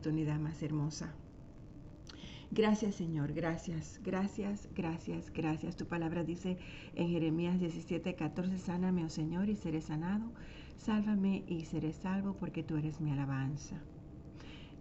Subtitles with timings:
[0.00, 1.12] oportunidad más hermosa.
[2.50, 5.76] Gracias Señor, gracias, gracias, gracias, gracias.
[5.76, 6.56] Tu palabra dice
[6.94, 10.32] en Jeremías 17, 14, sáname, oh Señor, y seré sanado.
[10.78, 13.76] Sálvame y seré salvo porque tú eres mi alabanza.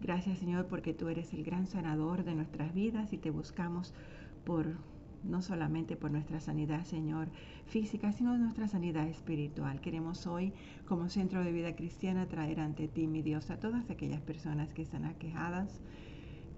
[0.02, 3.94] Gracias Señor porque tú eres el gran sanador de nuestras vidas y te buscamos
[4.46, 4.78] por
[5.24, 7.30] no solamente por nuestra sanidad, Señor,
[7.66, 9.82] física, sino nuestra sanidad espiritual.
[9.82, 10.54] Queremos hoy,
[10.88, 14.82] como centro de vida cristiana, traer ante ti, mi Dios, a todas aquellas personas que
[14.82, 15.82] están aquejadas,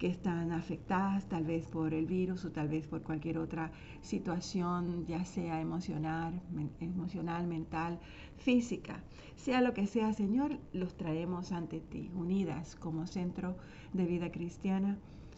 [0.02, 3.72] que están afectadas tal vez por el virus o tal vez por cualquier otra
[4.02, 6.42] situación, ya sea emocional,
[6.80, 8.00] emocional, mental,
[8.38, 9.04] física.
[9.36, 13.58] Sea lo que sea, Señor, los traemos ante ti, unidas como centro
[13.94, 14.98] de vida cristiana.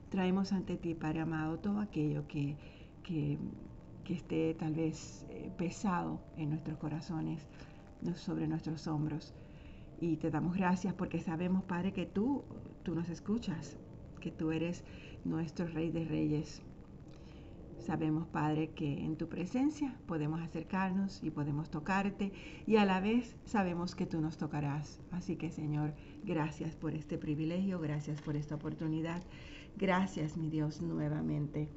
[0.10, 2.56] Traemos ante ti, Padre amado, todo aquello que
[3.04, 3.38] que,
[4.10, 7.48] esté tal vez eh, pesado en nuestros corazones,
[8.16, 9.34] sobre nuestros hombros.
[10.02, 12.44] Y te damos gracias porque sabemos, Padre, que tú,
[12.84, 13.78] tú nos escuchas,
[14.20, 14.84] que tú eres
[15.24, 16.62] nuestro Rey de Reyes.
[17.80, 22.32] Sabemos, Padre, que en tu presencia podemos acercarnos y podemos tocarte
[22.66, 25.02] y a la vez sabemos que tú nos tocarás.
[25.12, 29.22] Así que, Señor, gracias por este privilegio, gracias por esta oportunidad.
[29.78, 31.68] Gracias, mi Dios, nuevamente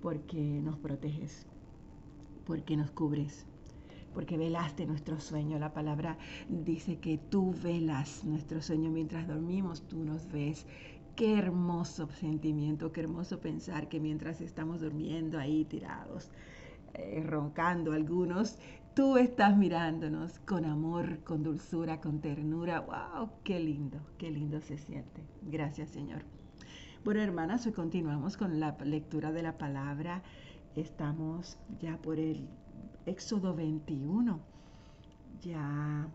[0.00, 1.46] porque nos proteges,
[2.46, 3.46] porque nos cubres,
[4.14, 5.58] porque velaste nuestro sueño.
[5.58, 10.66] La palabra dice que tú velas nuestro sueño mientras dormimos, tú nos ves.
[11.16, 16.30] Qué hermoso sentimiento, qué hermoso pensar que mientras estamos durmiendo ahí tirados,
[16.94, 18.58] eh, roncando algunos,
[18.94, 22.80] tú estás mirándonos con amor, con dulzura, con ternura.
[22.80, 23.30] ¡Wow!
[23.44, 23.98] ¡Qué lindo!
[24.16, 25.22] ¡Qué lindo se siente!
[25.42, 26.39] Gracias, Señor.
[27.02, 30.22] Bueno, hermanas, hoy continuamos con la lectura de la palabra.
[30.76, 32.46] Estamos ya por el
[33.06, 34.38] Éxodo 21.
[35.40, 36.08] Ya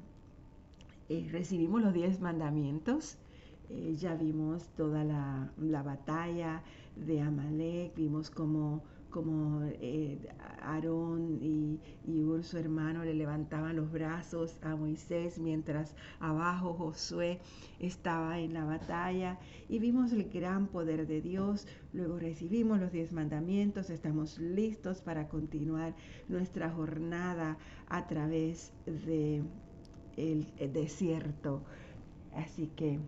[1.10, 3.18] eh, recibimos los diez mandamientos.
[3.72, 6.62] Eh, ya vimos toda la, la batalla
[6.96, 8.84] de Amalek, vimos cómo
[9.16, 10.20] como eh,
[10.62, 17.40] Aarón y, y su hermano, le levantaban los brazos a Moisés mientras abajo Josué
[17.80, 19.40] estaba en la batalla
[19.70, 21.66] y vimos el gran poder de Dios.
[21.94, 25.96] Luego recibimos los diez mandamientos, estamos listos para continuar
[26.28, 29.44] nuestra jornada a través de
[30.74, 31.64] desierto.
[32.34, 33.00] Así que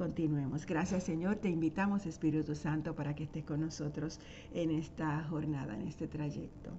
[0.00, 0.64] Continuemos.
[0.64, 1.36] Gracias Señor.
[1.36, 4.18] Te invitamos Espíritu Santo para que estés con nosotros
[4.54, 6.70] en esta jornada, en este trayecto.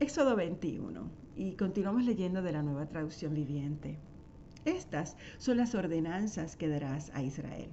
[0.00, 1.08] Éxodo 21.
[1.36, 4.00] Y continuamos leyendo de la nueva traducción viviente.
[4.64, 7.70] Estas son las ordenanzas que darás a Israel.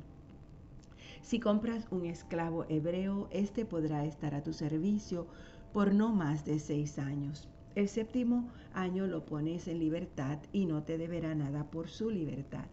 [1.23, 5.25] Si compras un esclavo hebreo, éste podrá estar a tu servicio
[5.73, 7.49] por no más de seis años.
[7.73, 12.67] El séptimo año lo pones en libertad y no te deberá nada por su libertad.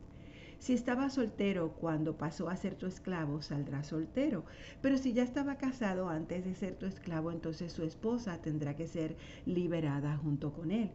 [0.59, 4.45] Si estaba soltero cuando pasó a ser tu esclavo, saldrá soltero.
[4.83, 8.89] Pero si ya estaba casado antes de ser tu esclavo, entonces su esposa tendrá que
[8.89, 9.17] ser
[9.47, 10.91] liberada junto con él.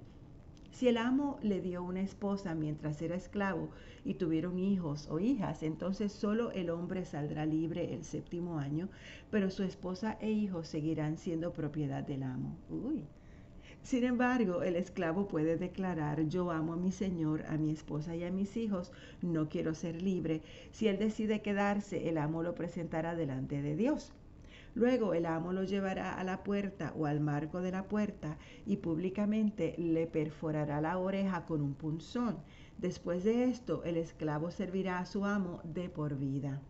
[0.72, 3.70] Si el amo le dio una esposa mientras era esclavo
[4.04, 8.90] y tuvieron hijos o hijas, entonces solo el hombre saldrá libre el séptimo año,
[9.30, 12.58] pero su esposa e hijos seguirán siendo propiedad del amo.
[12.70, 13.06] Uy.
[13.84, 18.24] Sin embargo, el esclavo puede declarar, yo amo a mi Señor, a mi esposa y
[18.24, 20.42] a mis hijos, no quiero ser libre.
[20.72, 24.14] Si él decide quedarse, el amo lo presentará delante de Dios.
[24.74, 28.78] Luego el amo lo llevará a la puerta o al marco de la puerta y
[28.78, 32.38] públicamente le perforará la oreja con un punzón.
[32.78, 36.62] Después de esto, el esclavo servirá a su amo de por vida.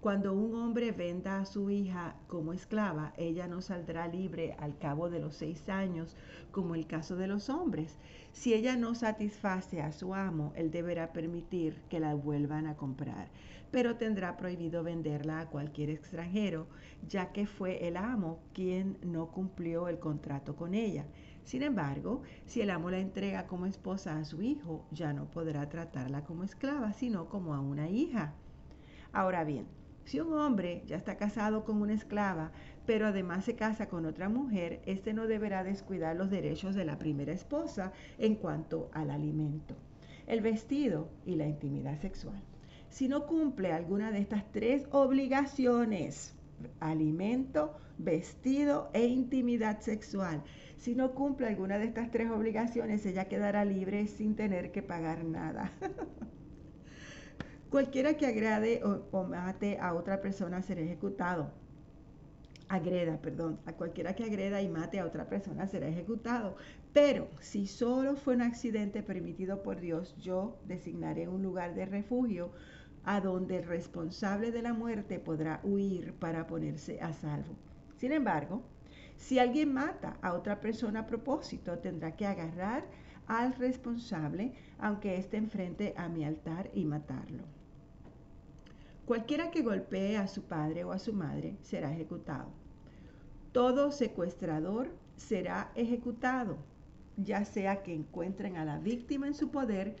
[0.00, 5.10] Cuando un hombre venda a su hija como esclava, ella no saldrá libre al cabo
[5.10, 6.16] de los seis años,
[6.50, 7.98] como el caso de los hombres.
[8.32, 13.28] Si ella no satisface a su amo, él deberá permitir que la vuelvan a comprar,
[13.70, 16.66] pero tendrá prohibido venderla a cualquier extranjero,
[17.06, 21.04] ya que fue el amo quien no cumplió el contrato con ella.
[21.44, 25.68] Sin embargo, si el amo la entrega como esposa a su hijo, ya no podrá
[25.68, 28.32] tratarla como esclava, sino como a una hija.
[29.12, 29.66] Ahora bien,
[30.10, 32.50] si un hombre ya está casado con una esclava,
[32.84, 36.98] pero además se casa con otra mujer, éste no deberá descuidar los derechos de la
[36.98, 39.76] primera esposa en cuanto al alimento,
[40.26, 42.42] el vestido y la intimidad sexual.
[42.88, 46.34] Si no cumple alguna de estas tres obligaciones,
[46.80, 50.42] alimento, vestido e intimidad sexual,
[50.76, 55.22] si no cumple alguna de estas tres obligaciones, ella quedará libre sin tener que pagar
[55.24, 55.70] nada.
[57.70, 61.52] Cualquiera que agrade o, mate a otra persona será ejecutado.
[62.68, 66.56] Agreda, perdón, a cualquiera que agreda y mate a otra persona será ejecutado.
[66.92, 72.50] Pero si solo fue un accidente permitido por Dios, yo designaré un lugar de refugio
[73.04, 77.54] a donde el responsable de la muerte podrá huir para ponerse a salvo.
[77.98, 78.62] Sin embargo,
[79.16, 82.84] si alguien mata a otra persona a propósito, tendrá que agarrar
[83.28, 87.59] al responsable, aunque esté enfrente a mi altar, y matarlo.
[89.04, 92.50] Cualquiera que golpee a su padre o a su madre será ejecutado.
[93.52, 96.58] Todo secuestrador será ejecutado,
[97.16, 99.96] ya sea que encuentren a la víctima en su poder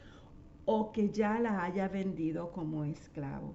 [0.64, 3.54] o que ya la haya vendido como esclavo.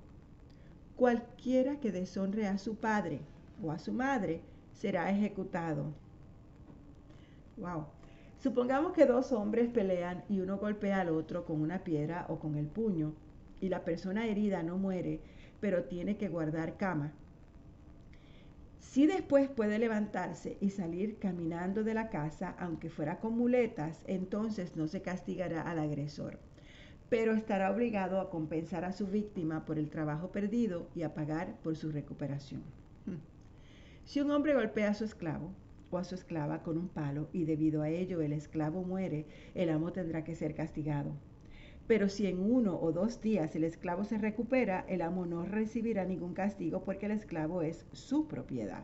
[0.95, 3.21] Cualquiera que deshonre a su padre
[3.63, 4.41] o a su madre
[4.73, 5.93] será ejecutado.
[7.57, 7.85] Wow.
[8.37, 12.55] Supongamos que dos hombres pelean y uno golpea al otro con una piedra o con
[12.57, 13.13] el puño
[13.61, 15.21] y la persona herida no muere,
[15.65, 17.11] pero tiene que guardar cama.
[18.77, 24.75] Si después puede levantarse y salir caminando de la casa, aunque fuera con muletas, entonces
[24.75, 26.37] no se castigará al agresor,
[27.09, 31.55] pero estará obligado a compensar a su víctima por el trabajo perdido y a pagar
[31.63, 32.61] por su recuperación.
[33.07, 33.17] Hmm.
[34.03, 35.49] Si un hombre golpea a su esclavo
[35.89, 39.25] o a su esclava con un palo y debido a ello el esclavo muere,
[39.55, 41.15] el amo tendrá que ser castigado.
[41.87, 46.03] Pero si en uno o dos días el esclavo se recupera, el amo no recibirá
[46.03, 48.83] ningún castigo porque el esclavo es su propiedad.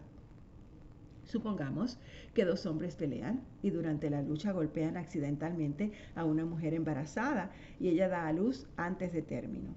[1.23, 1.97] Supongamos
[2.33, 7.89] que dos hombres pelean y durante la lucha golpean accidentalmente a una mujer embarazada y
[7.89, 9.73] ella da a luz antes de término.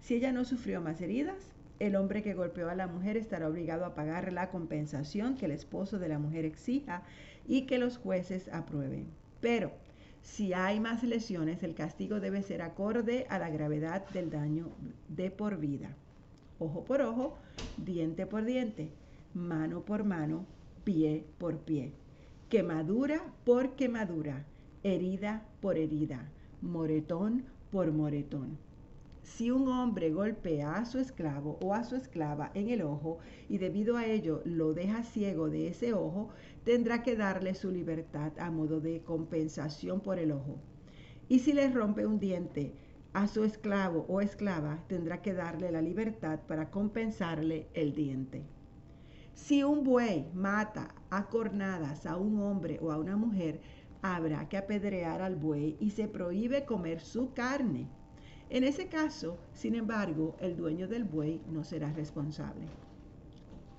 [0.00, 3.84] Si ella no sufrió más heridas, el hombre que golpeó a la mujer estará obligado
[3.84, 7.02] a pagar la compensación que el esposo de la mujer exija
[7.48, 9.06] y que los jueces aprueben.
[9.40, 9.72] Pero
[10.24, 14.70] si hay más lesiones, el castigo debe ser acorde a la gravedad del daño
[15.08, 15.94] de por vida.
[16.58, 17.36] Ojo por ojo,
[17.76, 18.90] diente por diente,
[19.34, 20.46] mano por mano,
[20.82, 21.92] pie por pie.
[22.48, 24.46] Quemadura por quemadura,
[24.82, 26.30] herida por herida,
[26.62, 28.58] moretón por moretón
[29.24, 33.18] si un hombre golpea a su esclavo o a su esclava en el ojo
[33.48, 36.28] y debido a ello lo deja ciego de ese ojo,
[36.64, 40.58] tendrá que darle su libertad a modo de compensación por el ojo.
[41.28, 42.74] Y si le rompe un diente
[43.12, 48.44] a su esclavo o esclava, tendrá que darle la libertad para compensarle el diente.
[49.34, 53.60] Si un buey mata a cornadas a un hombre o a una mujer,
[54.02, 57.88] habrá que apedrear al buey y se prohíbe comer su carne.
[58.50, 62.66] En ese caso, sin embargo, el dueño del buey no será responsable.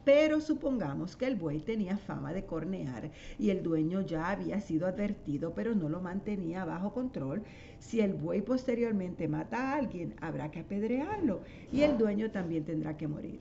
[0.06, 4.86] Pero supongamos que el buey tenía fama de cornear y el dueño ya había sido
[4.86, 7.42] advertido, pero no lo mantenía bajo control.
[7.80, 11.42] Si el buey posteriormente mata a alguien, habrá que apedrearlo
[11.72, 13.40] y el dueño también tendrá que morir.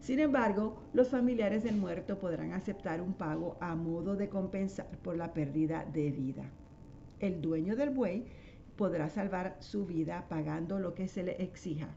[0.00, 5.16] Sin embargo, los familiares del muerto podrán aceptar un pago a modo de compensar por
[5.16, 6.44] la pérdida de vida.
[7.20, 8.26] El dueño del buey
[8.76, 11.88] podrá salvar su vida pagando lo que se le exija.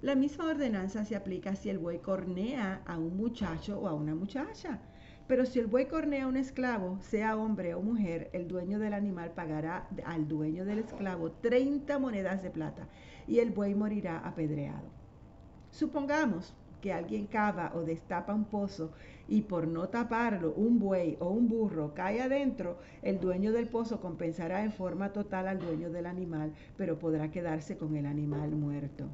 [0.00, 4.14] La misma ordenanza se aplica si el buey cornea a un muchacho o a una
[4.14, 4.78] muchacha.
[5.26, 8.94] Pero si el buey cornea a un esclavo, sea hombre o mujer, el dueño del
[8.94, 12.86] animal pagará al dueño del esclavo 30 monedas de plata
[13.26, 14.88] y el buey morirá apedreado.
[15.72, 18.92] Supongamos que alguien cava o destapa un pozo
[19.26, 24.00] y por no taparlo un buey o un burro cae adentro, el dueño del pozo
[24.00, 29.08] compensará en forma total al dueño del animal, pero podrá quedarse con el animal muerto.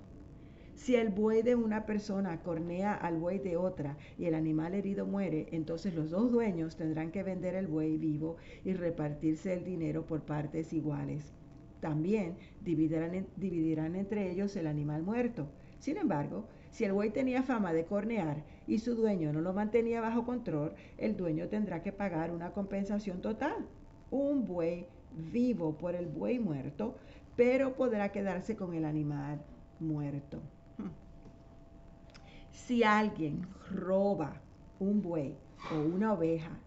[0.75, 5.07] Si el buey de una persona cornea al buey de otra y el animal herido
[5.07, 10.05] muere, entonces los dos dueños tendrán que vender el buey vivo y repartirse el dinero
[10.05, 11.33] por partes iguales.
[11.81, 15.47] También dividirán, dividirán entre ellos el animal muerto.
[15.79, 20.01] Sin embargo, si el buey tenía fama de cornear y su dueño no lo mantenía
[20.01, 23.69] bajo control, el dueño tendrá que pagar una compensación total.
[24.11, 24.87] Un buey
[25.33, 26.97] vivo por el buey muerto,
[27.37, 29.41] pero podrá quedarse con el animal
[29.79, 30.43] muerto.
[32.59, 34.29] Si alguien roba
[34.79, 36.63] un buey o una oveja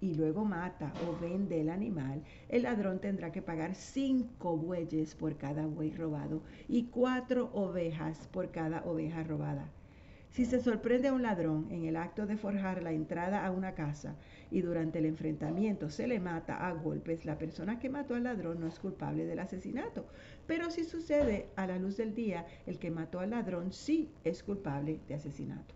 [0.00, 5.36] y luego mata o vende el animal, el ladrón tendrá que pagar cinco bueyes por
[5.36, 9.74] cada buey robado y cuatro ovejas por cada oveja robada.
[10.32, 13.74] Si se sorprende a un ladrón en el acto de forjar la entrada a una
[13.74, 14.16] casa
[14.50, 18.58] y durante el enfrentamiento se le mata a golpes, la persona que mató al ladrón
[18.58, 20.06] no es culpable del asesinato.
[20.46, 24.42] Pero si sucede a la luz del día, el que mató al ladrón sí es
[24.42, 25.74] culpable de asesinato.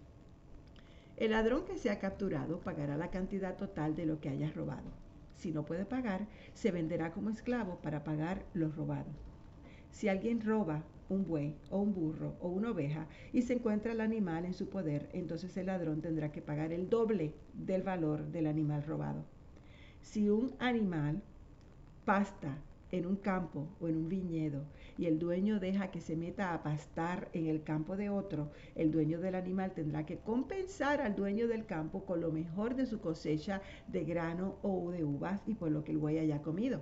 [1.18, 4.90] El ladrón que sea capturado pagará la cantidad total de lo que haya robado.
[5.36, 9.10] Si no puede pagar, se venderá como esclavo para pagar lo robado.
[9.90, 14.00] Si alguien roba un buey o un burro o una oveja y se encuentra el
[14.00, 18.46] animal en su poder, entonces el ladrón tendrá que pagar el doble del valor del
[18.46, 19.24] animal robado.
[20.00, 21.22] Si un animal
[22.04, 22.58] pasta
[22.92, 24.64] en un campo o en un viñedo
[24.96, 28.90] y el dueño deja que se meta a pastar en el campo de otro, el
[28.92, 33.00] dueño del animal tendrá que compensar al dueño del campo con lo mejor de su
[33.00, 36.80] cosecha de grano o de uvas y por lo que el buey haya comido.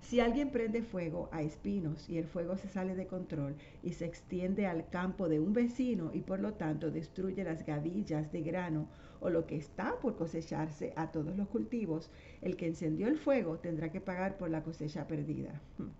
[0.00, 4.06] Si alguien prende fuego a espinos y el fuego se sale de control y se
[4.06, 8.88] extiende al campo de un vecino y por lo tanto destruye las gavillas de grano
[9.20, 13.58] o lo que está por cosecharse a todos los cultivos, el que encendió el fuego
[13.58, 15.60] tendrá que pagar por la cosecha perdida.
[15.78, 15.90] Hmm.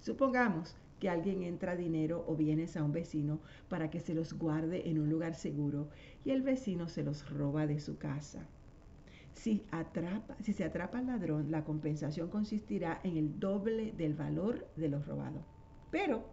[0.00, 4.88] Supongamos que alguien entra dinero o bienes a un vecino para que se los guarde
[4.90, 5.88] en un lugar seguro
[6.24, 8.46] y el vecino se los roba de su casa.
[9.34, 14.68] Si, atrapa, si se atrapa al ladrón, la compensación consistirá en el doble del valor
[14.76, 15.44] de los robados.
[15.90, 16.24] Pero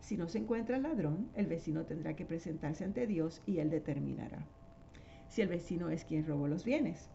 [0.00, 3.70] si no se encuentra el ladrón, el vecino tendrá que presentarse ante Dios y él
[3.70, 4.46] determinará
[5.28, 7.10] si el vecino es quien robó los bienes.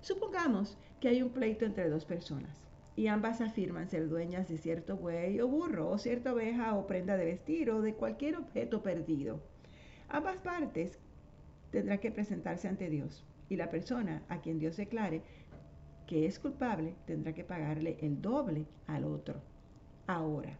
[0.00, 4.96] Supongamos que hay un pleito entre dos personas y ambas afirman ser dueñas de cierto
[4.96, 9.42] buey o burro o cierta oveja o prenda de vestir o de cualquier objeto perdido.
[10.08, 10.98] Ambas partes
[11.70, 15.22] tendrán que presentarse ante Dios y la persona a quien Dios declare
[16.06, 19.40] que es culpable tendrá que pagarle el doble al otro.
[20.06, 20.56] Ahora,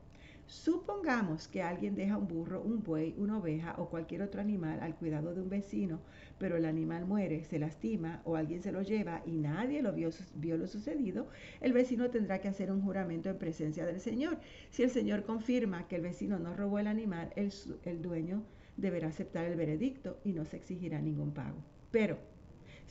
[0.47, 4.97] supongamos que alguien deja un burro, un buey, una oveja o cualquier otro animal al
[4.97, 6.01] cuidado de un vecino,
[6.39, 10.11] pero el animal muere, se lastima o alguien se lo lleva y nadie lo vio,
[10.57, 11.29] lo sucedido,
[11.61, 14.39] el vecino tendrá que hacer un juramento en presencia del Señor.
[14.71, 17.53] Si el Señor confirma que el vecino no robó el animal, el,
[17.85, 18.43] el dueño
[18.77, 21.59] deberá aceptar el veredicto y no se exigirá ningún pago.
[21.91, 22.19] Pero,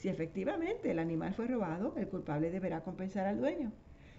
[0.06, 3.72] si efectivamente el animal fue robado, el culpable deberá compensar al dueño.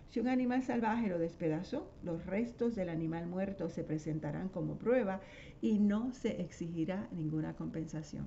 [0.09, 5.21] Si un animal salvaje lo despedazó, los restos del animal muerto se presentarán como prueba
[5.63, 8.27] y no se exigirá ninguna compensación.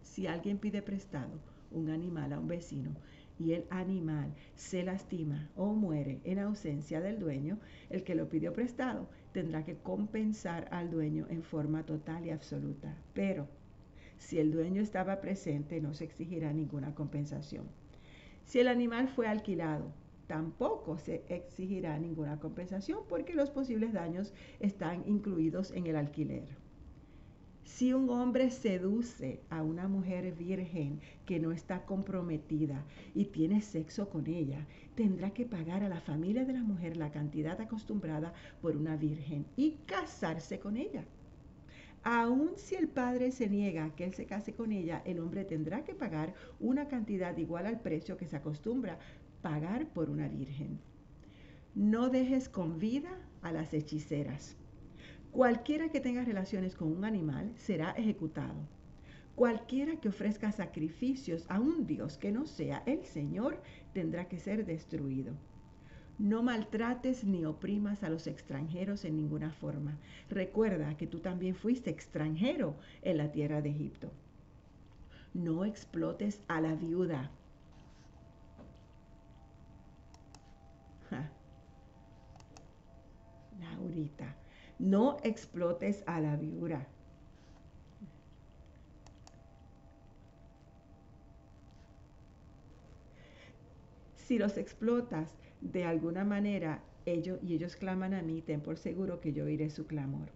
[0.00, 1.38] Si alguien pide prestado
[1.70, 2.92] un animal a un vecino
[3.38, 7.58] y el animal se lastima o muere en ausencia del dueño,
[7.90, 12.96] el que lo pidió prestado tendrá que compensar al dueño en forma total y absoluta.
[13.12, 13.59] Pero
[14.20, 17.64] si el dueño estaba presente, no se exigirá ninguna compensación.
[18.44, 19.92] Si el animal fue alquilado,
[20.26, 26.44] tampoco se exigirá ninguna compensación porque los posibles daños están incluidos en el alquiler.
[27.64, 32.84] Si un hombre seduce a una mujer virgen que no está comprometida
[33.14, 37.10] y tiene sexo con ella, tendrá que pagar a la familia de la mujer la
[37.10, 41.04] cantidad acostumbrada por una virgen y casarse con ella.
[42.02, 45.84] Aun si el padre se niega que él se case con ella, el hombre tendrá
[45.84, 48.98] que pagar una cantidad igual al precio que se acostumbra
[49.42, 50.80] pagar por una virgen.
[51.74, 53.10] No dejes con vida
[53.42, 54.56] a las hechiceras.
[55.30, 58.66] Cualquiera que tenga relaciones con un animal será ejecutado.
[59.34, 64.64] Cualquiera que ofrezca sacrificios a un Dios que no sea el Señor tendrá que ser
[64.64, 65.34] destruido.
[66.20, 69.96] No maltrates ni oprimas a los extranjeros en ninguna forma.
[70.28, 74.12] Recuerda que tú también fuiste extranjero en la tierra de Egipto.
[75.32, 77.30] No explotes a la viuda.
[83.58, 84.36] Laurita,
[84.78, 86.86] no explotes a la viuda.
[94.16, 99.20] Si los explotas, de alguna manera ellos y ellos claman a mí, ten por seguro
[99.20, 100.28] que yo oiré su clamor.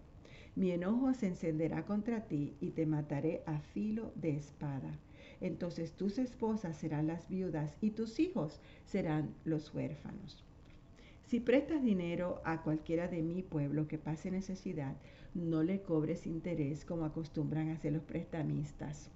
[0.55, 4.97] Mi enojo se encenderá contra ti y te mataré a filo de espada.
[5.41, 10.43] Entonces tus esposas serán las viudas y tus hijos serán los huérfanos.
[11.25, 14.95] Si prestas dinero a cualquiera de mi pueblo que pase necesidad,
[15.33, 19.11] no le cobres interés como acostumbran hacer los prestamistas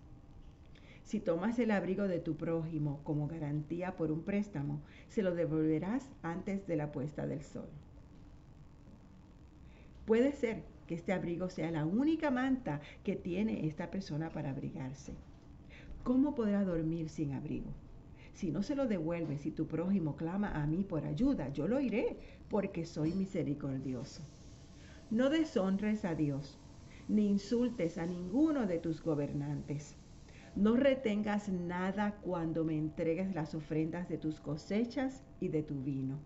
[1.09, 6.07] si tomas el abrigo de tu prójimo como garantía por un préstamo, se lo devolverás
[6.21, 7.67] antes de la puesta del sol.
[10.05, 15.15] Puede ser que este abrigo sea la única manta que tiene esta persona para abrigarse.
[16.03, 17.71] ¿Cómo podrá dormir sin abrigo?
[18.33, 21.79] Si no se lo devuelves y tu prójimo clama a mí por ayuda, yo lo
[21.79, 22.17] iré
[22.51, 24.21] porque soy misericordioso.
[25.09, 26.59] No deshonres a Dios,
[27.07, 29.95] ni insultes a ninguno de tus gobernantes
[30.55, 36.19] no retengas nada cuando me entregues las ofrendas de tus cosechas y de tu vino.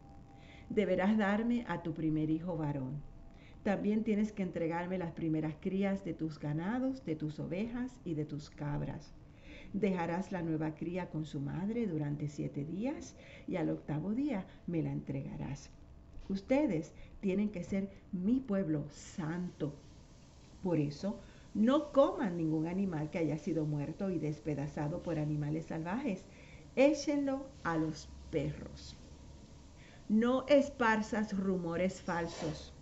[0.70, 3.02] Deberás darme a tu primer hijo varón.
[3.64, 8.26] También tienes que entregarme las primeras crías de tus ganados, de tus ovejas y de
[8.26, 9.14] tus cabras.
[9.74, 13.16] Dejarás la nueva cría con su madre durante siete días
[13.48, 15.72] y al octavo día me la entregarás.
[16.30, 19.74] Ustedes tienen que ser mi pueblo santo.
[20.62, 21.20] Por eso,
[21.54, 26.26] no coman ningún animal que haya sido muerto y despedazado por animales salvajes.
[26.76, 28.98] Échenlo a los perros.
[30.10, 32.74] No esparzas rumores falsos.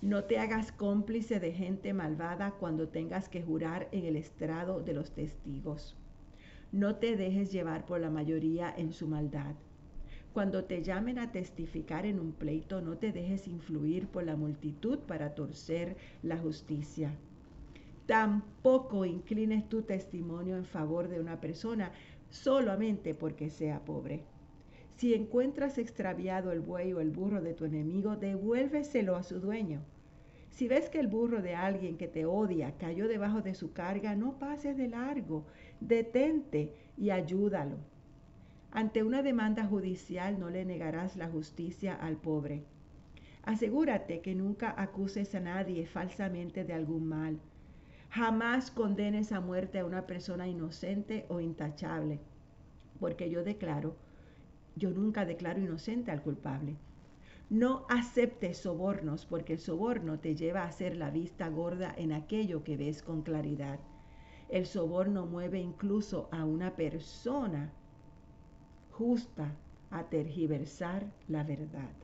[0.00, 4.92] No te hagas cómplice de gente malvada cuando tengas que jurar en el estrado de
[4.92, 5.96] los testigos.
[6.70, 9.56] No te dejes llevar por la mayoría en su maldad.
[10.32, 15.00] Cuando te llamen a testificar en un pleito, no te dejes influir por la multitud
[15.00, 17.12] para torcer la justicia.
[18.06, 21.92] Tampoco inclines tu testimonio en favor de una persona
[22.30, 24.24] solamente porque sea pobre.
[24.96, 29.82] Si encuentras extraviado el buey o el burro de tu enemigo, devuélveselo a su dueño.
[30.50, 34.14] Si ves que el burro de alguien que te odia cayó debajo de su carga,
[34.14, 35.46] no pases de largo,
[35.80, 37.78] detente y ayúdalo.
[38.70, 42.64] Ante una demanda judicial no le negarás la justicia al pobre.
[43.42, 47.40] Asegúrate que nunca acuses a nadie falsamente de algún mal.
[48.14, 52.20] Jamás condenes a muerte a una persona inocente o intachable,
[53.00, 53.96] porque yo declaro,
[54.76, 56.76] yo nunca declaro inocente al culpable.
[57.48, 62.64] No aceptes sobornos, porque el soborno te lleva a hacer la vista gorda en aquello
[62.64, 63.80] que ves con claridad.
[64.50, 67.72] El soborno mueve incluso a una persona
[68.90, 69.56] justa
[69.90, 71.94] a tergiversar la verdad.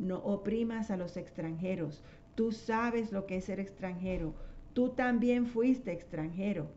[0.00, 2.02] No oprimas a los extranjeros.
[2.34, 4.34] Tú sabes lo que es ser extranjero.
[4.74, 6.70] Tú también fuiste extranjero.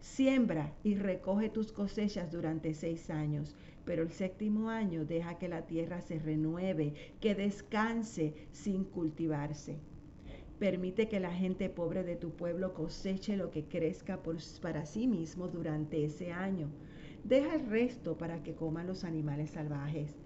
[0.00, 5.66] Siembra y recoge tus cosechas durante seis años, pero el séptimo año deja que la
[5.66, 9.78] tierra se renueve, que descanse sin cultivarse.
[10.58, 14.20] Permite que la gente pobre de tu pueblo coseche lo que crezca
[14.60, 16.68] para sí mismo durante ese año.
[17.24, 20.16] Deja el resto para que coman los animales salvajes.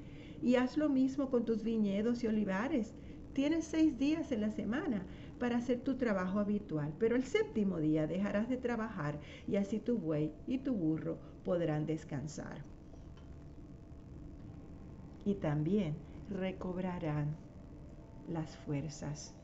[0.43, 2.95] Y haz lo mismo con tus viñedos y olivares.
[3.33, 5.07] Tienes seis días en la semana
[5.43, 9.19] para hacer tu trabajo habitual, pero el séptimo día dejarás de trabajar
[9.49, 12.63] y así tu buey y tu burro podrán descansar.
[15.25, 15.97] Y también
[16.31, 17.35] recobrarán
[18.29, 19.35] las fuerzas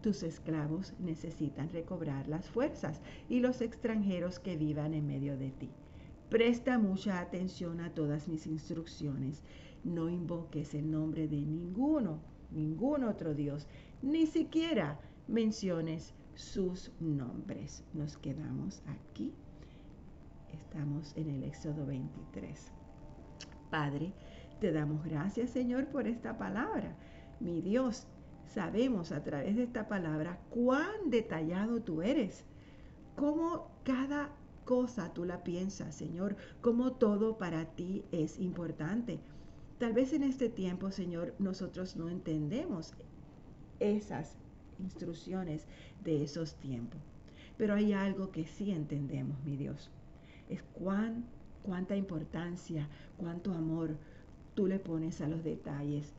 [0.00, 5.68] tus esclavos necesitan recobrar las fuerzas y los extranjeros que vivan en medio de ti.
[6.30, 9.42] Presta mucha atención a todas mis instrucciones.
[9.84, 13.66] No invoques el nombre de ninguno, ningún otro Dios,
[14.02, 17.84] ni siquiera menciones sus nombres.
[17.92, 19.34] Nos quedamos aquí.
[20.52, 22.72] Estamos en el Éxodo 23.
[23.70, 24.12] Padre,
[24.60, 26.96] te damos gracias, Señor, por esta palabra.
[27.40, 28.06] Mi Dios,
[28.46, 32.44] sabemos a través de esta palabra cuán detallado tú eres,
[33.16, 34.30] cómo cada
[34.64, 39.20] cosa tú la piensas, Señor, cómo todo para ti es importante.
[39.78, 42.94] Tal vez en este tiempo, Señor, nosotros no entendemos
[43.80, 44.36] esas
[44.78, 45.66] instrucciones
[46.04, 47.00] de esos tiempos.
[47.56, 49.90] Pero hay algo que sí entendemos, mi Dios.
[50.48, 51.24] Es cuán,
[51.62, 53.96] cuánta importancia, cuánto amor
[54.54, 56.14] tú le pones a los detalles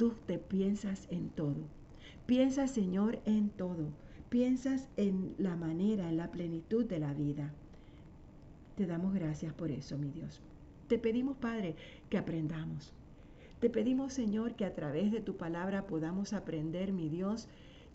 [0.00, 1.68] Tú te piensas en todo.
[2.24, 3.92] Piensas, Señor, en todo.
[4.30, 7.52] Piensas en la manera, en la plenitud de la vida.
[8.78, 10.40] Te damos gracias por eso, mi Dios.
[10.88, 11.76] Te pedimos, Padre,
[12.08, 12.94] que aprendamos.
[13.60, 17.46] Te pedimos, Señor, que a través de tu palabra podamos aprender, mi Dios,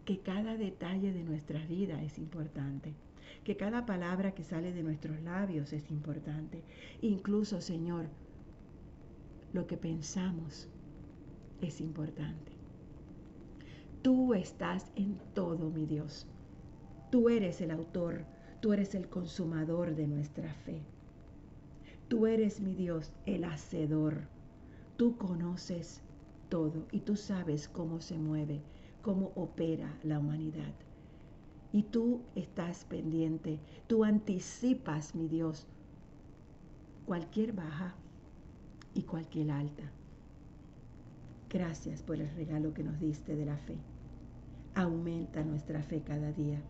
[0.05, 2.93] que cada detalle de nuestras vidas es importante,
[3.43, 6.61] que cada palabra que sale de nuestros labios es importante.
[7.01, 8.05] Incluso, Señor,
[9.53, 10.69] lo que pensamos
[11.61, 12.51] es importante.
[14.03, 16.27] Tú estás en todo, mi Dios.
[17.09, 18.25] Tú eres el autor,
[18.59, 20.83] tú eres el consumador de nuestra fe.
[22.07, 24.34] Tú eres, mi Dios, el hacedor.
[24.97, 26.01] Tú conoces
[26.47, 28.61] todo y tú sabes cómo se mueve,
[29.01, 30.73] cómo opera la humanidad.
[31.73, 35.67] Y tú estás pendiente, tú anticipas, mi Dios,
[37.05, 37.93] cualquier baja
[38.93, 39.83] y cualquier alta.
[41.49, 43.75] Gracias por el regalo que nos diste de la fe.
[44.75, 46.61] Aumenta nuestra fe cada día.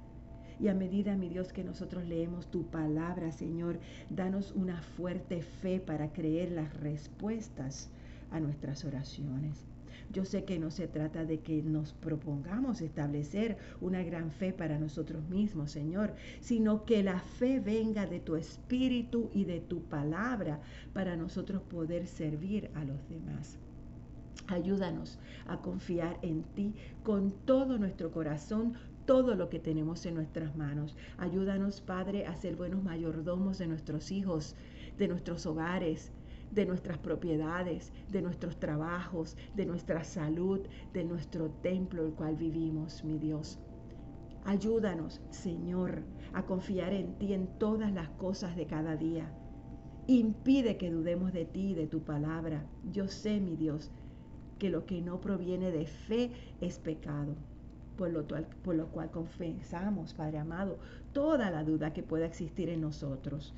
[0.60, 5.80] Y a medida, mi Dios, que nosotros leemos tu palabra, Señor, danos una fuerte fe
[5.80, 7.92] para creer las respuestas
[8.32, 9.66] a nuestras oraciones.
[10.12, 14.80] Yo sé que no se trata de que nos propongamos establecer una gran fe para
[14.80, 20.62] nosotros mismos, Señor, sino que la fe venga de tu espíritu y de tu palabra
[20.94, 23.58] para nosotros poder servir a los demás.
[24.48, 30.56] Ayúdanos a confiar en ti con todo nuestro corazón, todo lo que tenemos en nuestras
[30.56, 30.96] manos.
[31.18, 34.56] Ayúdanos, Padre, a ser buenos mayordomos de nuestros hijos,
[34.98, 36.12] de nuestros hogares,
[36.56, 40.62] de nuestras propiedades, de nuestros trabajos, de nuestra salud,
[40.94, 43.60] de nuestro templo el cual vivimos, mi Dios.
[44.46, 49.32] Ayúdanos, Señor, a confiar en ti en todas las cosas de cada día
[50.08, 52.64] Impide que dudemos de ti y de tu palabra.
[52.92, 53.90] Yo sé, mi Dios,
[54.60, 57.36] que lo que no proviene de fe es pecado.
[57.98, 60.78] Por lo, por lo cual confesamos, Padre amado,
[61.12, 63.56] toda la duda que pueda existir en nosotros.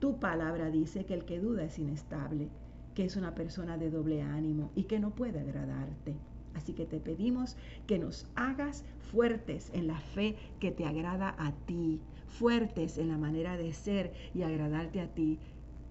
[0.00, 2.48] Tu palabra dice que el que duda es inestable,
[2.94, 6.16] que es una persona de doble ánimo y que no puede agradarte.
[6.54, 8.82] Así que te pedimos que nos hagas
[9.12, 14.14] fuertes en la fe que te agrada a ti, fuertes en la manera de ser
[14.34, 15.38] y agradarte a ti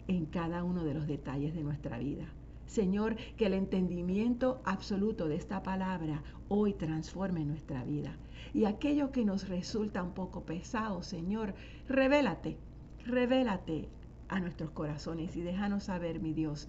[0.08, 2.26] en cada uno de los detalles de nuestra vida.
[2.66, 8.18] Señor, que el entendimiento absoluto de esta palabra hoy transforme nuestra vida.
[8.56, 11.54] Y aquello que nos resulta un poco pesado, Señor,
[11.88, 12.58] revélate,
[13.06, 13.88] revélate
[14.30, 16.68] a nuestros corazones y déjanos saber, mi Dios,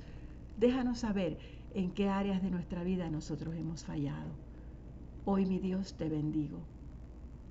[0.58, 1.38] déjanos saber
[1.74, 4.30] en qué áreas de nuestra vida nosotros hemos fallado.
[5.24, 6.58] Hoy, mi Dios, te bendigo.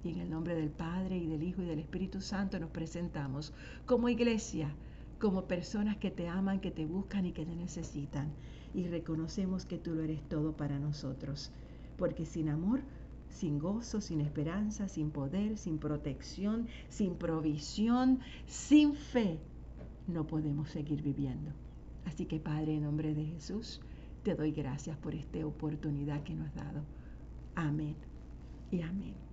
[0.04, 3.54] Y en el nombre del Padre y del Hijo y del Espíritu Santo nos presentamos
[3.86, 4.74] como iglesia,
[5.20, 8.32] como personas que te aman, que te buscan y que te necesitan.
[8.74, 11.52] Y reconocemos que tú lo eres todo para nosotros.
[11.98, 12.82] Porque sin amor,
[13.30, 19.40] sin gozo, sin esperanza, sin poder, sin protección, sin provisión, sin fe,
[20.10, 21.52] no podemos seguir viviendo.
[22.06, 23.82] Así que Padre, en nombre de Jesús,
[24.24, 26.82] te doy gracias por esta oportunidad que nos has dado.
[27.56, 27.96] Amén
[28.72, 29.29] y amén.